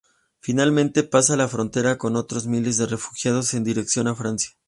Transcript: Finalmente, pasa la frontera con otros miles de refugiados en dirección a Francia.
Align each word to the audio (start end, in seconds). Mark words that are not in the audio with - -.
Finalmente, 0.39 1.03
pasa 1.03 1.35
la 1.35 1.47
frontera 1.47 1.99
con 1.99 2.15
otros 2.15 2.47
miles 2.47 2.77
de 2.79 2.87
refugiados 2.87 3.53
en 3.53 3.63
dirección 3.63 4.07
a 4.07 4.15
Francia. 4.15 4.49